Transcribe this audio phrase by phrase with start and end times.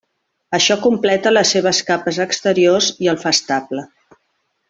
[0.57, 3.85] Això completa les seves capes exteriors i el fa estable.